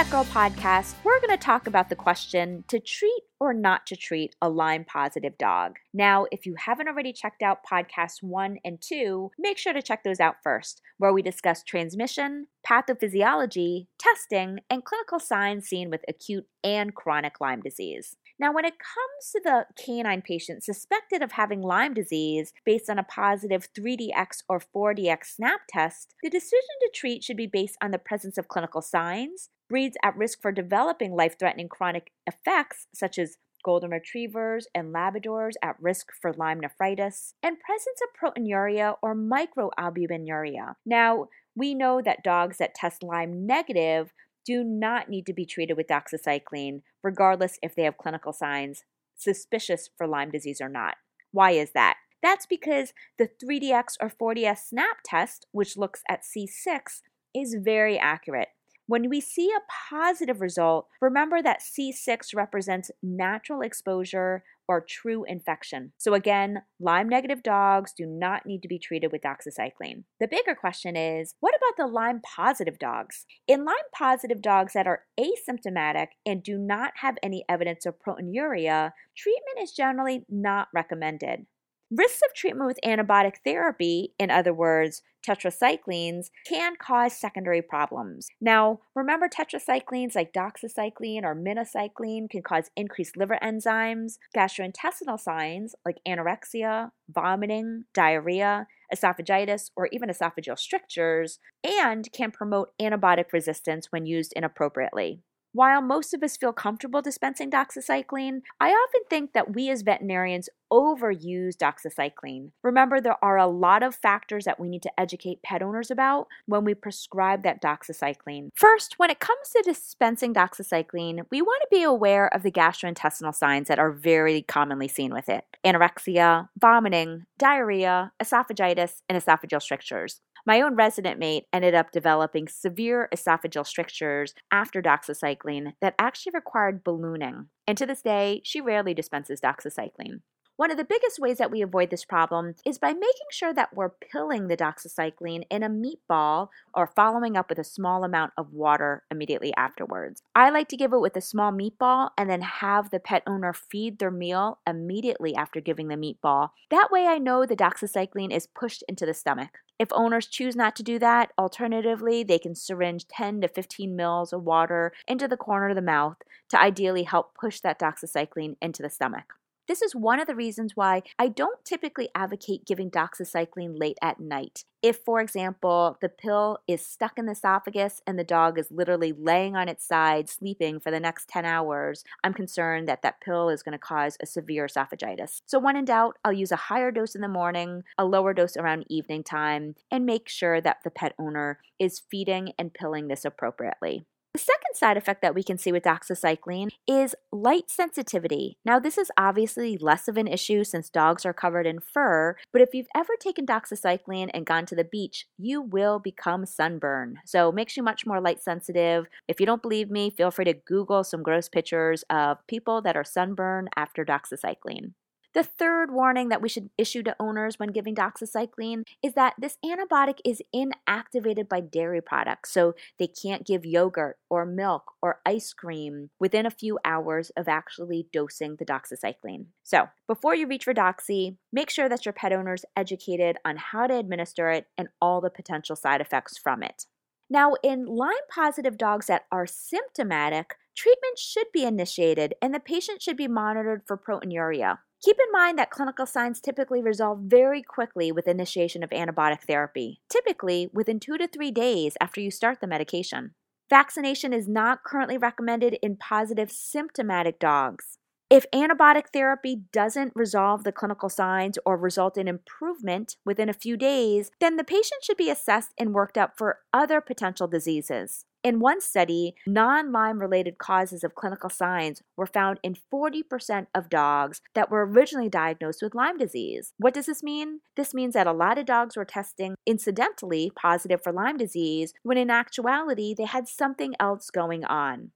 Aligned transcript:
VetGirl 0.00 0.24
podcast, 0.28 0.94
we're 1.04 1.20
going 1.20 1.28
to 1.28 1.36
talk 1.36 1.66
about 1.66 1.90
the 1.90 1.94
question 1.94 2.64
to 2.68 2.80
treat 2.80 3.22
or 3.38 3.52
not 3.52 3.84
to 3.84 3.94
treat 3.94 4.34
a 4.40 4.48
Lyme 4.48 4.86
positive 4.86 5.36
dog. 5.36 5.76
Now, 5.92 6.24
if 6.32 6.46
you 6.46 6.54
haven't 6.56 6.88
already 6.88 7.12
checked 7.12 7.42
out 7.42 7.66
podcasts 7.70 8.22
one 8.22 8.56
and 8.64 8.80
two, 8.80 9.30
make 9.38 9.58
sure 9.58 9.74
to 9.74 9.82
check 9.82 10.02
those 10.02 10.18
out 10.18 10.36
first, 10.42 10.80
where 10.96 11.12
we 11.12 11.20
discuss 11.20 11.62
transmission, 11.62 12.46
pathophysiology, 12.66 13.88
testing, 13.98 14.60
and 14.70 14.86
clinical 14.86 15.20
signs 15.20 15.68
seen 15.68 15.90
with 15.90 16.00
acute 16.08 16.46
and 16.64 16.94
chronic 16.94 17.34
Lyme 17.38 17.60
disease. 17.60 18.16
Now, 18.38 18.54
when 18.54 18.64
it 18.64 18.78
comes 18.78 19.32
to 19.32 19.40
the 19.44 19.66
canine 19.76 20.22
patient 20.22 20.64
suspected 20.64 21.20
of 21.20 21.32
having 21.32 21.60
Lyme 21.60 21.92
disease 21.92 22.54
based 22.64 22.88
on 22.88 22.98
a 22.98 23.04
positive 23.04 23.68
3DX 23.78 24.44
or 24.48 24.62
4DX 24.74 25.26
SNAP 25.26 25.60
test, 25.68 26.14
the 26.22 26.30
decision 26.30 26.56
to 26.80 26.90
treat 26.94 27.22
should 27.22 27.36
be 27.36 27.46
based 27.46 27.76
on 27.82 27.90
the 27.90 27.98
presence 27.98 28.38
of 28.38 28.48
clinical 28.48 28.80
signs, 28.80 29.50
breeds 29.70 29.96
at 30.02 30.16
risk 30.16 30.42
for 30.42 30.52
developing 30.52 31.14
life 31.14 31.38
threatening 31.38 31.68
chronic 31.68 32.12
effects 32.26 32.88
such 32.92 33.18
as 33.18 33.38
golden 33.64 33.90
retrievers 33.90 34.66
and 34.74 34.92
labradors 34.94 35.52
at 35.62 35.76
risk 35.80 36.08
for 36.20 36.32
Lyme 36.32 36.60
nephritis, 36.60 37.34
and 37.42 37.60
presence 37.60 38.00
of 38.02 38.34
proteinuria 38.34 38.96
or 39.02 39.14
microalbuminuria. 39.14 40.74
Now, 40.84 41.28
we 41.54 41.74
know 41.74 42.00
that 42.02 42.24
dogs 42.24 42.58
that 42.58 42.74
test 42.74 43.02
Lyme 43.02 43.46
negative 43.46 44.12
do 44.44 44.64
not 44.64 45.08
need 45.08 45.26
to 45.26 45.34
be 45.34 45.44
treated 45.44 45.76
with 45.76 45.86
doxycycline, 45.88 46.80
regardless 47.02 47.58
if 47.62 47.74
they 47.74 47.82
have 47.84 47.98
clinical 47.98 48.32
signs 48.32 48.84
suspicious 49.16 49.90
for 49.96 50.06
Lyme 50.06 50.30
disease 50.30 50.60
or 50.60 50.68
not. 50.68 50.94
Why 51.30 51.52
is 51.52 51.72
that? 51.72 51.96
That's 52.22 52.46
because 52.46 52.92
the 53.18 53.28
3DX 53.42 53.96
or 54.00 54.10
4DX 54.10 54.58
SNAP 54.58 54.96
test, 55.04 55.46
which 55.52 55.76
looks 55.76 56.02
at 56.08 56.22
C6, 56.22 57.02
is 57.34 57.56
very 57.60 57.98
accurate. 57.98 58.48
When 58.90 59.08
we 59.08 59.20
see 59.20 59.52
a 59.52 59.62
positive 59.88 60.40
result, 60.40 60.88
remember 61.00 61.40
that 61.40 61.62
C6 61.62 62.34
represents 62.34 62.90
natural 63.04 63.60
exposure 63.60 64.42
or 64.66 64.80
true 64.80 65.22
infection. 65.22 65.92
So, 65.96 66.12
again, 66.14 66.62
Lyme 66.80 67.08
negative 67.08 67.44
dogs 67.44 67.92
do 67.96 68.04
not 68.04 68.46
need 68.46 68.62
to 68.62 68.68
be 68.68 68.80
treated 68.80 69.12
with 69.12 69.22
doxycycline. 69.22 70.02
The 70.18 70.26
bigger 70.26 70.56
question 70.56 70.96
is 70.96 71.36
what 71.38 71.54
about 71.54 71.76
the 71.76 71.86
Lyme 71.86 72.20
positive 72.20 72.80
dogs? 72.80 73.26
In 73.46 73.64
Lyme 73.64 73.76
positive 73.94 74.42
dogs 74.42 74.72
that 74.72 74.88
are 74.88 75.04
asymptomatic 75.16 76.08
and 76.26 76.42
do 76.42 76.58
not 76.58 76.94
have 76.96 77.16
any 77.22 77.44
evidence 77.48 77.86
of 77.86 77.94
proteinuria, 78.04 78.90
treatment 79.16 79.62
is 79.62 79.70
generally 79.70 80.24
not 80.28 80.66
recommended. 80.74 81.46
Risks 81.90 82.20
of 82.22 82.34
treatment 82.34 82.68
with 82.68 82.78
antibiotic 82.84 83.38
therapy, 83.44 84.14
in 84.16 84.30
other 84.30 84.54
words, 84.54 85.02
tetracyclines, 85.26 86.30
can 86.46 86.76
cause 86.76 87.16
secondary 87.16 87.62
problems. 87.62 88.28
Now, 88.40 88.78
remember 88.94 89.28
tetracyclines 89.28 90.14
like 90.14 90.32
doxycycline 90.32 91.24
or 91.24 91.34
minocycline 91.34 92.30
can 92.30 92.42
cause 92.42 92.70
increased 92.76 93.16
liver 93.16 93.38
enzymes, 93.42 94.18
gastrointestinal 94.36 95.18
signs 95.18 95.74
like 95.84 95.98
anorexia, 96.06 96.92
vomiting, 97.08 97.86
diarrhea, 97.92 98.68
esophagitis, 98.94 99.70
or 99.74 99.88
even 99.90 100.08
esophageal 100.08 100.58
strictures, 100.58 101.40
and 101.64 102.12
can 102.12 102.30
promote 102.30 102.70
antibiotic 102.80 103.32
resistance 103.32 103.88
when 103.90 104.06
used 104.06 104.32
inappropriately. 104.36 105.22
While 105.52 105.82
most 105.82 106.14
of 106.14 106.22
us 106.22 106.36
feel 106.36 106.52
comfortable 106.52 107.02
dispensing 107.02 107.50
doxycycline, 107.50 108.42
I 108.60 108.70
often 108.70 109.02
think 109.10 109.32
that 109.32 109.52
we 109.54 109.68
as 109.68 109.82
veterinarians 109.82 110.48
overuse 110.72 111.56
doxycycline. 111.56 112.52
Remember, 112.62 113.00
there 113.00 113.22
are 113.22 113.36
a 113.36 113.48
lot 113.48 113.82
of 113.82 113.96
factors 113.96 114.44
that 114.44 114.60
we 114.60 114.68
need 114.68 114.82
to 114.82 115.00
educate 115.00 115.42
pet 115.42 115.62
owners 115.62 115.90
about 115.90 116.28
when 116.46 116.64
we 116.64 116.74
prescribe 116.74 117.42
that 117.42 117.60
doxycycline. 117.60 118.50
First, 118.54 118.98
when 118.98 119.10
it 119.10 119.18
comes 119.18 119.48
to 119.50 119.62
dispensing 119.64 120.32
doxycycline, 120.32 121.24
we 121.30 121.42
want 121.42 121.62
to 121.62 121.76
be 121.76 121.82
aware 121.82 122.32
of 122.32 122.44
the 122.44 122.52
gastrointestinal 122.52 123.34
signs 123.34 123.66
that 123.66 123.80
are 123.80 123.90
very 123.90 124.42
commonly 124.42 124.86
seen 124.86 125.12
with 125.12 125.28
it 125.28 125.44
anorexia, 125.64 126.48
vomiting, 126.58 127.26
diarrhea, 127.38 128.12
esophagitis, 128.22 129.02
and 129.08 129.20
esophageal 129.20 129.60
strictures. 129.60 130.20
My 130.46 130.60
own 130.60 130.74
resident 130.74 131.18
mate 131.18 131.46
ended 131.52 131.74
up 131.74 131.92
developing 131.92 132.48
severe 132.48 133.08
esophageal 133.14 133.66
strictures 133.66 134.34
after 134.50 134.80
doxycycline 134.82 135.74
that 135.80 135.94
actually 135.98 136.32
required 136.34 136.82
ballooning. 136.82 137.48
And 137.66 137.76
to 137.78 137.86
this 137.86 138.02
day, 138.02 138.40
she 138.44 138.60
rarely 138.60 138.94
dispenses 138.94 139.40
doxycycline. 139.40 140.20
One 140.60 140.70
of 140.70 140.76
the 140.76 140.84
biggest 140.84 141.18
ways 141.18 141.38
that 141.38 141.50
we 141.50 141.62
avoid 141.62 141.88
this 141.88 142.04
problem 142.04 142.54
is 142.66 142.76
by 142.76 142.92
making 142.92 143.30
sure 143.30 143.54
that 143.54 143.74
we're 143.74 143.88
pilling 143.88 144.48
the 144.48 144.58
doxycycline 144.58 145.44
in 145.50 145.62
a 145.62 145.70
meatball 145.70 146.48
or 146.74 146.86
following 146.86 147.34
up 147.34 147.48
with 147.48 147.58
a 147.58 147.64
small 147.64 148.04
amount 148.04 148.34
of 148.36 148.52
water 148.52 149.02
immediately 149.10 149.54
afterwards. 149.56 150.20
I 150.34 150.50
like 150.50 150.68
to 150.68 150.76
give 150.76 150.92
it 150.92 151.00
with 151.00 151.16
a 151.16 151.22
small 151.22 151.50
meatball 151.50 152.10
and 152.18 152.28
then 152.28 152.42
have 152.42 152.90
the 152.90 153.00
pet 153.00 153.22
owner 153.26 153.54
feed 153.54 153.98
their 153.98 154.10
meal 154.10 154.58
immediately 154.66 155.34
after 155.34 155.62
giving 155.62 155.88
the 155.88 155.96
meatball. 155.96 156.50
That 156.68 156.90
way 156.90 157.06
I 157.06 157.16
know 157.16 157.46
the 157.46 157.56
doxycycline 157.56 158.30
is 158.30 158.46
pushed 158.46 158.84
into 158.86 159.06
the 159.06 159.14
stomach. 159.14 159.60
If 159.78 159.88
owners 159.92 160.26
choose 160.26 160.56
not 160.56 160.76
to 160.76 160.82
do 160.82 160.98
that, 160.98 161.30
alternatively, 161.38 162.22
they 162.22 162.38
can 162.38 162.54
syringe 162.54 163.08
10 163.08 163.40
to 163.40 163.48
15 163.48 163.96
mils 163.96 164.34
of 164.34 164.42
water 164.42 164.92
into 165.08 165.26
the 165.26 165.38
corner 165.38 165.70
of 165.70 165.76
the 165.76 165.80
mouth 165.80 166.18
to 166.50 166.60
ideally 166.60 167.04
help 167.04 167.34
push 167.34 167.60
that 167.60 167.80
doxycycline 167.80 168.56
into 168.60 168.82
the 168.82 168.90
stomach. 168.90 169.39
This 169.70 169.82
is 169.82 169.94
one 169.94 170.18
of 170.18 170.26
the 170.26 170.34
reasons 170.34 170.72
why 170.74 171.04
I 171.16 171.28
don't 171.28 171.64
typically 171.64 172.08
advocate 172.12 172.66
giving 172.66 172.90
doxycycline 172.90 173.78
late 173.78 173.98
at 174.02 174.18
night. 174.18 174.64
If, 174.82 174.96
for 174.96 175.20
example, 175.20 175.96
the 176.00 176.08
pill 176.08 176.58
is 176.66 176.84
stuck 176.84 177.20
in 177.20 177.26
the 177.26 177.32
esophagus 177.32 178.02
and 178.04 178.18
the 178.18 178.24
dog 178.24 178.58
is 178.58 178.72
literally 178.72 179.12
laying 179.12 179.54
on 179.54 179.68
its 179.68 179.86
side 179.86 180.28
sleeping 180.28 180.80
for 180.80 180.90
the 180.90 180.98
next 180.98 181.28
10 181.28 181.44
hours, 181.44 182.02
I'm 182.24 182.34
concerned 182.34 182.88
that 182.88 183.02
that 183.02 183.20
pill 183.20 183.48
is 183.48 183.62
going 183.62 183.74
to 183.74 183.78
cause 183.78 184.16
a 184.20 184.26
severe 184.26 184.66
esophagitis. 184.66 185.42
So, 185.46 185.60
when 185.60 185.76
in 185.76 185.84
doubt, 185.84 186.18
I'll 186.24 186.32
use 186.32 186.50
a 186.50 186.56
higher 186.56 186.90
dose 186.90 187.14
in 187.14 187.20
the 187.20 187.28
morning, 187.28 187.84
a 187.96 188.04
lower 188.04 188.34
dose 188.34 188.56
around 188.56 188.86
evening 188.88 189.22
time, 189.22 189.76
and 189.88 190.04
make 190.04 190.28
sure 190.28 190.60
that 190.60 190.78
the 190.82 190.90
pet 190.90 191.14
owner 191.16 191.60
is 191.78 192.02
feeding 192.10 192.54
and 192.58 192.74
pilling 192.74 193.06
this 193.06 193.24
appropriately. 193.24 194.04
The 194.32 194.38
second 194.38 194.74
side 194.74 194.96
effect 194.96 195.22
that 195.22 195.34
we 195.34 195.42
can 195.42 195.58
see 195.58 195.72
with 195.72 195.82
doxycycline 195.82 196.68
is 196.86 197.16
light 197.32 197.68
sensitivity. 197.68 198.58
Now, 198.64 198.78
this 198.78 198.96
is 198.96 199.10
obviously 199.18 199.76
less 199.76 200.06
of 200.06 200.16
an 200.16 200.28
issue 200.28 200.62
since 200.62 200.88
dogs 200.88 201.26
are 201.26 201.32
covered 201.32 201.66
in 201.66 201.80
fur, 201.80 202.36
but 202.52 202.62
if 202.62 202.72
you've 202.72 202.86
ever 202.94 203.14
taken 203.18 203.44
doxycycline 203.44 204.30
and 204.32 204.46
gone 204.46 204.66
to 204.66 204.76
the 204.76 204.84
beach, 204.84 205.26
you 205.36 205.60
will 205.60 205.98
become 205.98 206.46
sunburn. 206.46 207.18
So, 207.26 207.48
it 207.48 207.56
makes 207.56 207.76
you 207.76 207.82
much 207.82 208.06
more 208.06 208.20
light 208.20 208.40
sensitive. 208.40 209.06
If 209.26 209.40
you 209.40 209.46
don't 209.46 209.62
believe 209.62 209.90
me, 209.90 210.10
feel 210.10 210.30
free 210.30 210.44
to 210.44 210.54
Google 210.54 211.02
some 211.02 211.24
gross 211.24 211.48
pictures 211.48 212.04
of 212.08 212.38
people 212.46 212.80
that 212.82 212.96
are 212.96 213.04
sunburned 213.04 213.70
after 213.76 214.04
doxycycline. 214.04 214.92
The 215.32 215.44
third 215.44 215.92
warning 215.92 216.28
that 216.30 216.42
we 216.42 216.48
should 216.48 216.70
issue 216.76 217.04
to 217.04 217.14
owners 217.20 217.56
when 217.56 217.68
giving 217.70 217.94
doxycycline 217.94 218.82
is 219.00 219.14
that 219.14 219.34
this 219.38 219.58
antibiotic 219.64 220.18
is 220.24 220.42
inactivated 220.52 221.48
by 221.48 221.60
dairy 221.60 222.00
products, 222.00 222.50
so 222.50 222.74
they 222.98 223.06
can't 223.06 223.46
give 223.46 223.64
yogurt 223.64 224.18
or 224.28 224.44
milk 224.44 224.92
or 225.00 225.20
ice 225.24 225.52
cream 225.52 226.10
within 226.18 226.46
a 226.46 226.50
few 226.50 226.80
hours 226.84 227.30
of 227.36 227.46
actually 227.46 228.08
dosing 228.12 228.56
the 228.56 228.64
doxycycline. 228.64 229.46
So, 229.62 229.88
before 230.08 230.34
you 230.34 230.48
reach 230.48 230.64
for 230.64 230.74
doxy, 230.74 231.36
make 231.52 231.70
sure 231.70 231.88
that 231.88 232.04
your 232.04 232.12
pet 232.12 232.32
owner 232.32 232.54
is 232.54 232.64
educated 232.76 233.36
on 233.44 233.56
how 233.56 233.86
to 233.86 233.96
administer 233.96 234.50
it 234.50 234.66
and 234.76 234.88
all 235.00 235.20
the 235.20 235.30
potential 235.30 235.76
side 235.76 236.00
effects 236.00 236.38
from 236.38 236.64
it. 236.64 236.86
Now, 237.32 237.54
in 237.62 237.86
Lyme 237.86 238.10
positive 238.28 238.76
dogs 238.76 239.06
that 239.06 239.26
are 239.30 239.46
symptomatic, 239.46 240.56
treatment 240.74 241.20
should 241.20 241.46
be 241.52 241.62
initiated 241.62 242.34
and 242.42 242.52
the 242.52 242.58
patient 242.58 243.00
should 243.00 243.16
be 243.16 243.28
monitored 243.28 243.82
for 243.86 243.96
proteinuria. 243.96 244.78
Keep 245.02 245.16
in 245.18 245.32
mind 245.32 245.58
that 245.58 245.70
clinical 245.70 246.04
signs 246.04 246.42
typically 246.42 246.82
resolve 246.82 247.20
very 247.20 247.62
quickly 247.62 248.12
with 248.12 248.28
initiation 248.28 248.82
of 248.82 248.90
antibiotic 248.90 249.40
therapy, 249.40 250.02
typically 250.10 250.68
within 250.74 251.00
two 251.00 251.16
to 251.16 251.26
three 251.26 251.50
days 251.50 251.96
after 252.02 252.20
you 252.20 252.30
start 252.30 252.60
the 252.60 252.66
medication. 252.66 253.34
Vaccination 253.70 254.34
is 254.34 254.46
not 254.46 254.84
currently 254.84 255.16
recommended 255.16 255.78
in 255.80 255.96
positive 255.96 256.50
symptomatic 256.50 257.38
dogs. 257.38 257.96
If 258.30 258.48
antibiotic 258.52 259.08
therapy 259.12 259.64
doesn't 259.72 260.12
resolve 260.14 260.62
the 260.62 260.70
clinical 260.70 261.08
signs 261.08 261.58
or 261.66 261.76
result 261.76 262.16
in 262.16 262.28
improvement 262.28 263.16
within 263.24 263.48
a 263.48 263.52
few 263.52 263.76
days, 263.76 264.30
then 264.38 264.56
the 264.56 264.62
patient 264.62 265.02
should 265.02 265.16
be 265.16 265.30
assessed 265.30 265.74
and 265.76 265.92
worked 265.92 266.16
up 266.16 266.38
for 266.38 266.60
other 266.72 267.00
potential 267.00 267.48
diseases. 267.48 268.26
In 268.44 268.60
one 268.60 268.80
study, 268.80 269.34
non 269.48 269.90
Lyme 269.90 270.20
related 270.20 270.58
causes 270.58 271.02
of 271.02 271.16
clinical 271.16 271.50
signs 271.50 272.02
were 272.16 272.24
found 272.24 272.60
in 272.62 272.76
40% 272.94 273.66
of 273.74 273.90
dogs 273.90 274.40
that 274.54 274.70
were 274.70 274.86
originally 274.86 275.28
diagnosed 275.28 275.82
with 275.82 275.96
Lyme 275.96 276.16
disease. 276.16 276.72
What 276.78 276.94
does 276.94 277.06
this 277.06 277.24
mean? 277.24 277.62
This 277.74 277.92
means 277.92 278.14
that 278.14 278.28
a 278.28 278.32
lot 278.32 278.58
of 278.58 278.64
dogs 278.64 278.96
were 278.96 279.04
testing 279.04 279.56
incidentally 279.66 280.52
positive 280.54 281.02
for 281.02 281.12
Lyme 281.12 281.36
disease 281.36 281.94
when 282.04 282.16
in 282.16 282.30
actuality 282.30 283.12
they 283.12 283.26
had 283.26 283.48
something 283.48 283.94
else 283.98 284.30
going 284.30 284.64
on. 284.64 285.10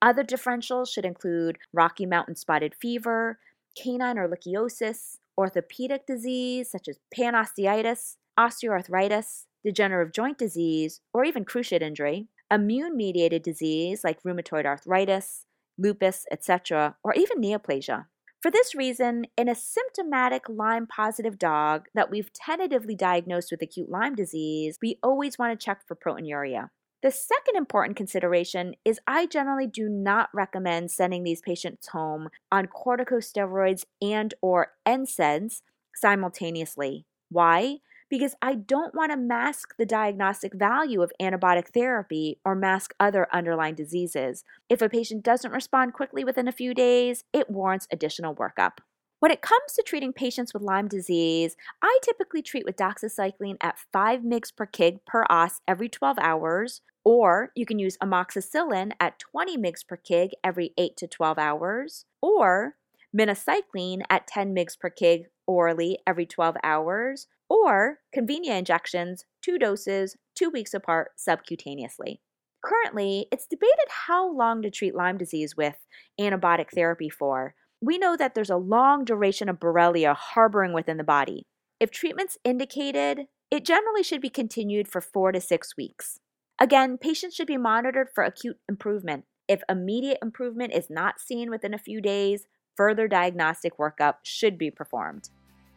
Other 0.00 0.22
differentials 0.22 0.92
should 0.92 1.04
include 1.04 1.58
Rocky 1.72 2.06
Mountain 2.06 2.36
spotted 2.36 2.74
fever, 2.74 3.38
canine 3.76 4.16
ehrlichiosis, 4.16 5.16
orthopedic 5.36 6.06
disease 6.06 6.70
such 6.70 6.88
as 6.88 6.98
panosteitis, 7.16 8.16
osteoarthritis, 8.38 9.46
degenerative 9.64 10.12
joint 10.12 10.38
disease, 10.38 11.00
or 11.12 11.24
even 11.24 11.44
cruciate 11.44 11.82
injury, 11.82 12.28
immune 12.50 12.96
mediated 12.96 13.42
disease 13.42 14.04
like 14.04 14.22
rheumatoid 14.22 14.64
arthritis, 14.64 15.44
lupus, 15.76 16.24
etc., 16.30 16.96
or 17.02 17.14
even 17.14 17.40
neoplasia. 17.40 18.06
For 18.40 18.52
this 18.52 18.74
reason, 18.74 19.26
in 19.36 19.48
a 19.48 19.54
symptomatic 19.54 20.48
Lyme 20.48 20.86
positive 20.86 21.40
dog 21.40 21.86
that 21.94 22.08
we've 22.08 22.32
tentatively 22.32 22.94
diagnosed 22.94 23.50
with 23.50 23.62
acute 23.62 23.90
Lyme 23.90 24.14
disease, 24.14 24.78
we 24.80 24.98
always 25.02 25.38
want 25.38 25.58
to 25.58 25.64
check 25.64 25.80
for 25.86 25.96
proteinuria. 25.96 26.70
The 27.00 27.12
second 27.12 27.56
important 27.56 27.96
consideration 27.96 28.74
is 28.84 28.98
I 29.06 29.26
generally 29.26 29.68
do 29.68 29.88
not 29.88 30.30
recommend 30.34 30.90
sending 30.90 31.22
these 31.22 31.40
patients 31.40 31.88
home 31.88 32.28
on 32.50 32.66
corticosteroids 32.66 33.84
and 34.02 34.34
or 34.42 34.72
NSAIDs 34.86 35.62
simultaneously. 35.94 37.06
Why? 37.28 37.78
because 38.10 38.34
I 38.40 38.54
don't 38.54 38.94
want 38.94 39.12
to 39.12 39.18
mask 39.18 39.74
the 39.76 39.86
diagnostic 39.86 40.54
value 40.54 41.02
of 41.02 41.12
antibiotic 41.20 41.68
therapy 41.68 42.38
or 42.44 42.54
mask 42.54 42.94
other 42.98 43.28
underlying 43.32 43.74
diseases. 43.74 44.44
If 44.68 44.80
a 44.82 44.88
patient 44.88 45.22
doesn't 45.22 45.52
respond 45.52 45.92
quickly 45.92 46.24
within 46.24 46.48
a 46.48 46.52
few 46.52 46.74
days, 46.74 47.24
it 47.32 47.50
warrants 47.50 47.86
additional 47.92 48.34
workup. 48.34 48.78
When 49.20 49.32
it 49.32 49.42
comes 49.42 49.72
to 49.74 49.82
treating 49.82 50.12
patients 50.12 50.54
with 50.54 50.62
Lyme 50.62 50.86
disease, 50.86 51.56
I 51.82 51.98
typically 52.02 52.40
treat 52.40 52.64
with 52.64 52.76
doxycycline 52.76 53.56
at 53.60 53.78
5 53.92 54.20
mg 54.20 54.56
per 54.56 54.66
kg 54.66 55.00
per 55.06 55.24
os 55.28 55.60
every 55.66 55.88
12 55.88 56.18
hours, 56.20 56.82
or 57.04 57.50
you 57.54 57.64
can 57.64 57.78
use 57.78 57.96
amoxicillin 58.02 58.92
at 59.00 59.18
20 59.18 59.56
mg 59.56 59.86
per 59.86 59.96
kg 59.96 60.30
every 60.44 60.72
8 60.76 60.96
to 60.96 61.06
12 61.06 61.38
hours, 61.38 62.04
or 62.20 62.76
minocycline 63.16 64.02
at 64.10 64.26
10 64.26 64.54
mg 64.54 64.78
per 64.78 64.90
kg 64.90 65.24
orally 65.46 65.98
every 66.06 66.26
12 66.26 66.56
hours, 66.62 67.26
or 67.48 67.98
Convenia 68.14 68.58
injections, 68.58 69.24
two 69.42 69.58
doses, 69.58 70.16
two 70.34 70.50
weeks 70.50 70.74
apart 70.74 71.12
subcutaneously. 71.18 72.18
Currently, 72.64 73.26
it's 73.32 73.46
debated 73.46 73.88
how 74.06 74.30
long 74.30 74.62
to 74.62 74.70
treat 74.70 74.94
Lyme 74.94 75.16
disease 75.16 75.56
with 75.56 75.76
antibiotic 76.20 76.70
therapy 76.74 77.08
for. 77.08 77.54
We 77.80 77.96
know 77.96 78.16
that 78.16 78.34
there's 78.34 78.50
a 78.50 78.56
long 78.56 79.04
duration 79.04 79.48
of 79.48 79.60
Borrelia 79.60 80.14
harboring 80.14 80.72
within 80.72 80.96
the 80.96 81.04
body. 81.04 81.46
If 81.78 81.90
treatment's 81.90 82.36
indicated, 82.44 83.26
it 83.50 83.64
generally 83.64 84.02
should 84.02 84.20
be 84.20 84.28
continued 84.28 84.88
for 84.88 85.00
four 85.00 85.30
to 85.30 85.40
six 85.40 85.76
weeks. 85.76 86.18
Again, 86.60 86.98
patients 86.98 87.36
should 87.36 87.46
be 87.46 87.56
monitored 87.56 88.08
for 88.12 88.24
acute 88.24 88.58
improvement. 88.68 89.24
If 89.46 89.62
immediate 89.68 90.18
improvement 90.20 90.72
is 90.74 90.90
not 90.90 91.20
seen 91.20 91.50
within 91.50 91.72
a 91.72 91.78
few 91.78 92.00
days, 92.00 92.46
further 92.76 93.06
diagnostic 93.06 93.78
workup 93.78 94.14
should 94.24 94.58
be 94.58 94.70
performed. 94.70 95.28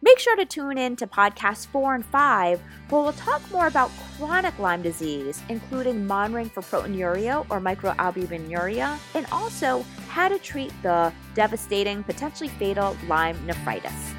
Make 0.01 0.17
sure 0.17 0.35
to 0.35 0.45
tune 0.45 0.79
in 0.79 0.95
to 0.95 1.05
podcasts 1.05 1.67
four 1.67 1.93
and 1.93 2.03
five, 2.03 2.59
where 2.89 3.03
we'll 3.03 3.13
talk 3.13 3.43
more 3.51 3.67
about 3.67 3.91
chronic 4.17 4.57
Lyme 4.57 4.81
disease, 4.81 5.43
including 5.49 6.07
monitoring 6.07 6.49
for 6.49 6.61
proteinuria 6.63 7.45
or 7.51 7.61
microalbuminuria, 7.61 8.97
and 9.13 9.27
also 9.31 9.85
how 10.09 10.27
to 10.27 10.39
treat 10.39 10.73
the 10.81 11.13
devastating, 11.35 12.03
potentially 12.03 12.49
fatal 12.49 12.97
Lyme 13.07 13.37
nephritis. 13.45 14.13